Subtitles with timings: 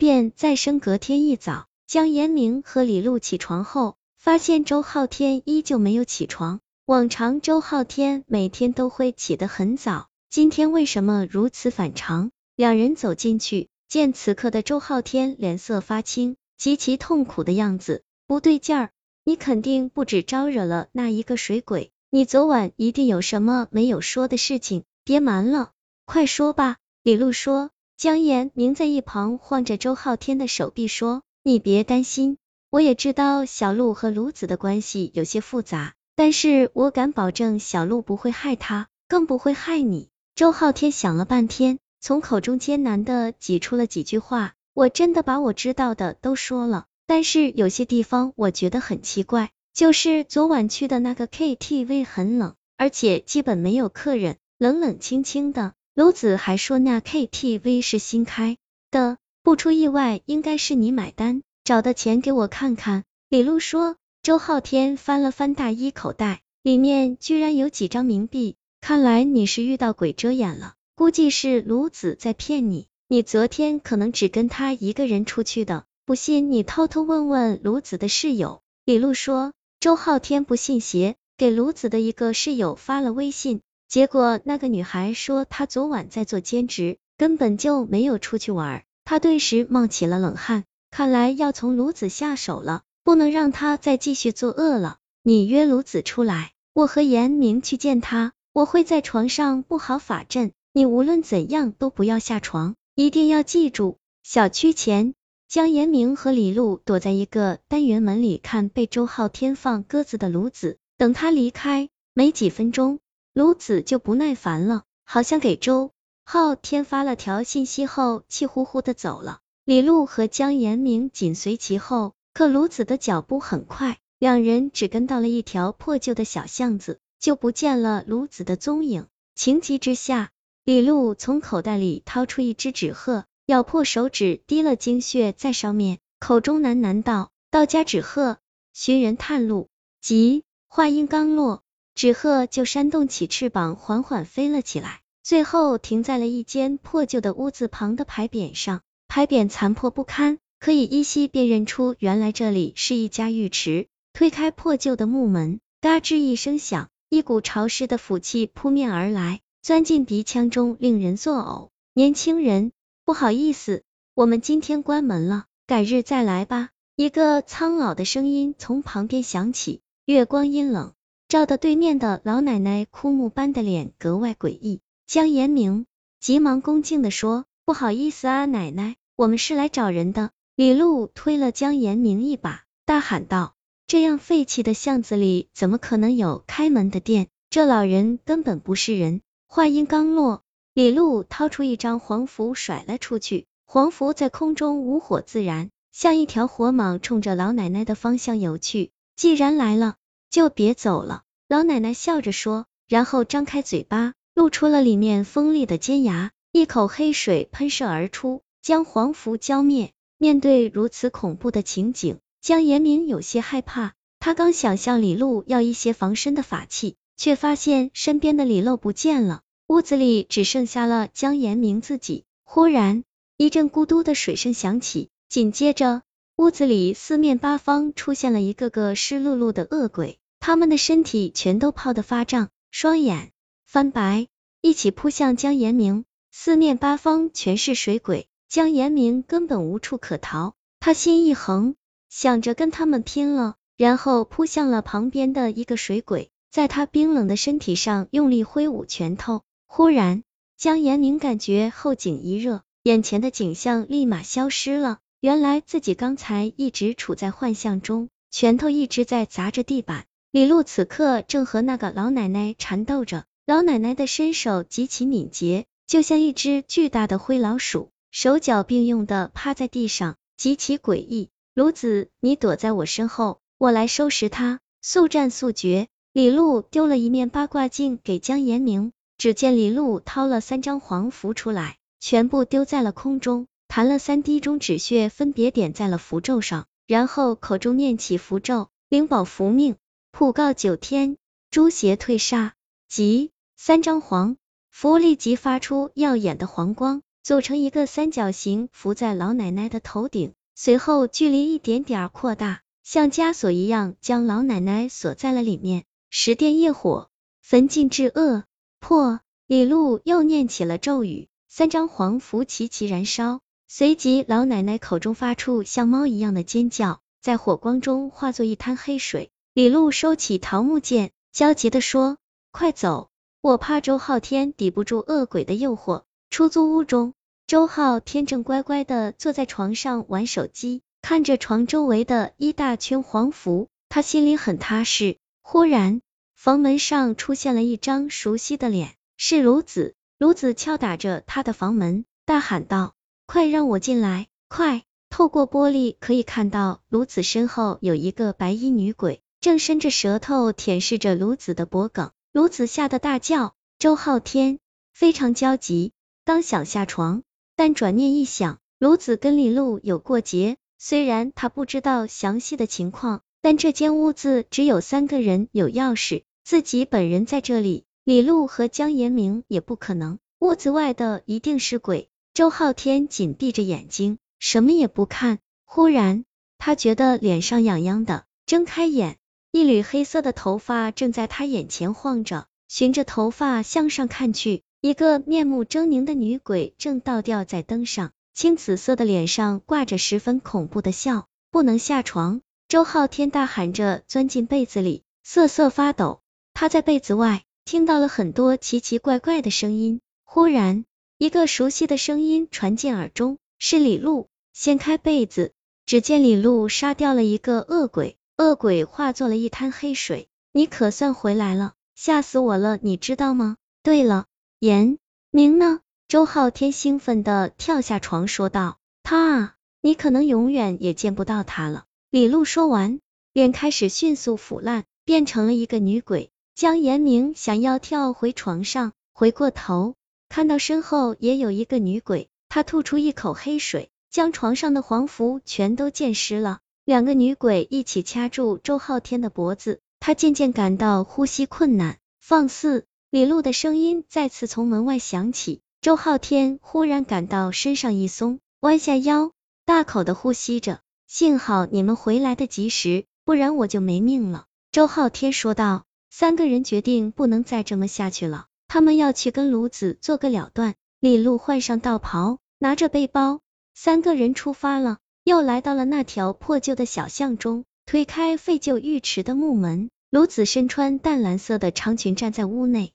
[0.00, 6.60] 便再生隔天一早，江延明和李璐起床后，发现周浩天依旧没有起床。
[6.86, 12.30] 往常周浩天每天都会起得很早，今天为什么如此反常？
[12.56, 18.92] 两人走进去，见此刻的周浩天脸色发青，极其痛苦的样子，不对劲儿，
[19.22, 25.72] 你肯定不止招惹了那一个水鬼，你昨晚一定有什么没有说的事情，别瞒了，
[26.06, 26.78] 快说吧。
[27.02, 27.70] 李璐说。
[28.00, 32.38] 江延明在一旁晃着周浩天的手臂说：“你别担心，
[32.70, 40.08] 我也知道小鹿和卢子的关系有些复杂。”但是我敢保证，小鹿不会害他，更不会害你。
[40.34, 44.54] 周浩天想了半天，从口中艰难的挤出了几句话。
[44.72, 55.74] 我真的把我知道的都说了，但是有些地方我觉得很奇怪，就是昨晚去的那个 KTV 很冷，而且基本没有客人，冷冷清清的。
[55.94, 58.56] 卢子还说那 KTV 是新开
[58.90, 63.04] 的，不出意外应该是你买单，找的钱给我看看。
[63.28, 63.96] 李璐说。
[64.22, 68.56] 周浩天翻了翻大衣口袋，里面居然有几张冥币。
[68.82, 72.86] 看来你是遇到鬼遮眼了，估计是卢子在骗你。
[73.08, 78.60] 你昨天可能只跟他一个人出去的，不信你偷偷问问卢子的室友。
[78.84, 88.84] 李璐说，周浩天不信邪，给卢子的一个室友发了微信，结果那个女孩说她昨晚在做兼职，根本就没有出去玩。
[89.04, 92.82] 他顿时冒起了冷汗，看来要从卢子下手了。
[93.02, 94.98] 不能让他再继续作恶了。
[95.24, 98.32] 你约卢子出来，我和严明去见他。
[98.52, 103.96] 我会在床上布好法阵，你无论怎样都不要下床，一定要记住。
[104.22, 105.14] 小区前，
[105.48, 110.78] 江延明和李璐躲在一个单元门里看被周浩天放鸽子的卢子。
[110.96, 113.00] 等他离开没几分钟，
[113.32, 115.92] 卢子就不耐烦了，好像给周
[116.24, 119.40] 浩天发了条信息后，气呼呼的走了。
[119.64, 122.14] 李璐和江延明紧随其后。
[122.32, 129.08] 可卢子的脚步很快，两人只跟到了一条破旧的小巷子，就不见了卢子的踪影。
[129.34, 130.30] 情急之下，
[130.64, 138.38] 李璐从口袋里掏出一只纸鹤，咬破手指，滴了精血在上面，口中喃喃道：“道家纸鹤，
[138.72, 139.68] 寻人探路。”
[140.00, 141.64] 急，话音刚落，
[142.00, 150.38] 纸鹤就扇动起翅膀，缓缓飞了起来，最后停在了一间破旧的屋子旁的牌匾上，牌匾残破不堪。
[150.58, 153.86] 可以依稀辨认出，原来这里是一家浴池。
[154.14, 161.68] 推开破旧的木门，嘎吱一声响，一股潮湿的腐气扑面而来，钻进鼻腔中，令人作呕。
[161.92, 162.72] 年轻人，
[163.04, 163.82] 不好意思，
[164.14, 166.70] 我们今天关门了，改日再来吧。
[166.96, 170.94] 一个苍老的声音从旁边响起，月光阴冷，
[171.30, 174.80] 照得对面的老奶奶枯木般的脸格外诡异。
[175.06, 175.86] 江延明
[176.18, 183.54] 急忙恭敬的说：“不好意思啊，奶奶，我们是来找人的。”李璐推了江延明一把，大喊道
[183.86, 187.28] ：“这样废弃的巷子里，怎么可能有开门的店？
[187.48, 190.42] 这老人根本不是人！”话音刚落，
[190.74, 198.90] 李璐掏出一张黄符甩了出去，黄符在空中无火自燃，像一条火蟒冲着老奶奶的方向游去。
[199.14, 199.94] 既然来了，
[200.30, 201.22] 就别走了。
[201.48, 209.92] 老奶奶笑着说，然后张开嘴巴，露出了里面锋利的尖牙，一口黑水喷射而出，将黄符浇灭。
[210.16, 213.94] 面对如此恐怖的情景，江延明有些害怕。
[214.20, 222.24] 他刚想向李露要一些防身的法器，却发现身边的李露不见了，屋子里只剩下了江延明自己。
[222.44, 223.02] 忽然，
[223.38, 226.02] 一阵咕嘟的水声响起，紧接着，
[226.36, 233.30] 屋子里四面八方出现了一个个湿漉漉的恶鬼，他们的身体全都泡得发胀，双眼
[233.66, 234.26] 翻白，
[234.62, 236.04] 一起扑向江延明。
[236.32, 238.26] 四面八方全是水鬼。
[238.48, 241.76] 江延明根本无处可逃，他心一横，
[242.08, 249.42] 想着跟他们拼了，然后扑向了旁边的一个水鬼，在他冰冷的身体上用力挥舞拳头。
[249.66, 250.24] 忽然，
[250.56, 254.98] 江延明感觉后颈一热，眼前的景象立马消失了。
[255.20, 260.06] 原来自己刚才一直处在幻象中，拳头一直在砸着地板。
[260.32, 267.88] 李璐此刻正和那个老奶奶缠斗着，老奶奶的身手极其敏捷，就像一只巨大的灰老鼠。
[268.12, 271.30] 手脚并用的趴在地上，极其诡异。
[271.52, 275.88] 卢子，你躲在我身后，我来收拾他，速战速决。
[276.12, 289.74] 李璐丢了一面八卦镜给江延明，只见李璐掏了三张黄符出来，全部丢在了空中，弹了三滴中指血，分别点在了符咒上，然后口中念起符咒：灵宝福命，
[290.12, 291.16] 普告九天，
[291.50, 292.54] 诛邪退杀。
[292.88, 294.36] 即三张黄
[294.70, 297.02] 符立即发出耀眼的黄光。
[297.22, 305.84] 组成一个三角形，浮在老奶奶的头顶，随后距离一点点扩大，像枷锁一样将老奶奶锁在了里面。
[306.10, 307.08] 十殿业火，
[307.40, 308.44] 焚尽至恶
[308.78, 309.20] 破。
[309.46, 319.30] 李璐又念起了咒语，三张黄符齐齐燃烧，随即老奶奶口中发出像猫一样的尖叫，在火光中化作一滩黑水。
[319.60, 322.16] 李璐收起桃木剑，焦急的说
[322.50, 323.10] ：“快走，
[323.42, 327.12] 我怕周浩天抵不住恶鬼的诱惑。”出租屋中，
[327.46, 335.18] 周浩天正乖乖的坐在床上玩手机，看着床周围的一大圈黄符，他心里很踏实。
[335.42, 336.00] 忽然，
[336.34, 338.94] 房门上出现了一张熟悉的脸。
[339.18, 342.94] 是卢子，卢子敲打着他的房门，大喊道
[343.28, 352.10] ：“快让我进来，快！”透过玻璃可以看到，卢子身后有一个白衣女鬼，正伸着舌头舔舐着卢子的脖颈。
[352.32, 353.54] 卢子吓得大叫。
[353.78, 354.58] 周浩天
[354.92, 355.92] 非常焦急，
[356.26, 357.22] 刚想下床，
[357.56, 367.84] 但转念一想，卢子跟李璐有过节，虽然他不知道详细的情况，但这间屋子只有三个人有钥匙，自己本人在这里。
[368.04, 372.10] 李璐和江延明也不可能，屋子外的一定是鬼。
[372.34, 375.38] 周浩天紧闭着眼睛，什么也不看。
[375.64, 376.26] 忽然，
[376.58, 379.16] 他觉得脸上痒痒的，睁开眼，
[379.52, 382.46] 一缕黑色的头发正在他眼前晃着。
[382.68, 391.26] 循着头发向上看去，一个面目狰狞的女鬼正倒吊在灯上，青紫色的脸上挂着十分恐怖的笑。
[391.50, 392.42] 不能下床！
[392.68, 396.20] 周浩天大喊着，钻进被子里，瑟瑟发抖。
[396.54, 397.42] 他在被子外。
[397.64, 400.84] 听到了很多奇奇怪怪的声音，忽然
[401.18, 404.28] 一个熟悉的声音传进耳中，是李璐。
[404.52, 405.52] 掀开被子，
[405.86, 410.30] 只见李璐杀掉了一个恶鬼，恶鬼化作了一滩黑水。
[410.50, 413.58] 你可算回来了，吓死我了，你知道吗？
[413.82, 414.24] 对了，
[414.58, 414.96] 严
[415.30, 415.80] 明呢？
[416.08, 418.78] 周浩天兴奋的跳下床说道。
[419.02, 421.84] 他啊，你可能永远也见不到他了。
[422.10, 423.00] 李璐说完，
[423.34, 426.30] 便开始迅速腐烂，变成了一个女鬼。
[426.54, 429.96] 江延明想要跳回床上，回过头
[430.30, 436.60] 看到身后也有一个女鬼，她吐出一口黑水，将床上的黄符全都溅湿了。
[436.90, 441.98] 两个女鬼一起掐住周浩天的脖子，他渐渐感到呼吸困难。
[442.18, 442.84] 放肆！
[443.10, 445.60] 李璐的声音再次从门外响起。
[445.80, 449.30] 周浩天忽然感到身上一松，弯下腰，
[449.64, 450.80] 大口的呼吸着。
[451.06, 454.46] 幸好你们回来的及时，不然我就没命了。
[454.72, 455.84] 周浩天说道。
[456.10, 460.74] 三个人决定不能再这么下去了，他们要去跟卢子做个了断。
[460.98, 463.38] 李璐换上道袍，拿着背包，
[463.76, 464.98] 三个人出发了。
[465.24, 472.92] 又来到了那条破旧的小巷中，推开废旧浴池的木门，卢子身穿淡蓝色的长裙站在屋内，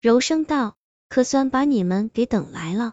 [0.00, 0.76] 柔声道
[1.08, 2.92] ：“可算把你们给等来了。”